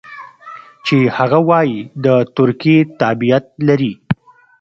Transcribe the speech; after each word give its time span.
چې 0.85 0.97
هغه 1.17 1.39
وايي 1.49 1.79
د 2.05 2.07
ترکیې 2.35 2.77
تابعیت 3.01 3.45
لري. 3.67 3.93